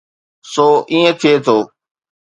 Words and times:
سو 0.51 0.67
ائين 0.93 1.07
ٿئي 1.19 1.33
ٿو. 1.45 1.57